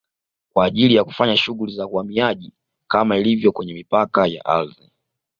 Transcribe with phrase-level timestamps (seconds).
[0.53, 2.53] kwa ajili ya kufanya shughuli za uhamiaji
[2.87, 4.91] kama ilivyo kwenye mipaka ya ardhini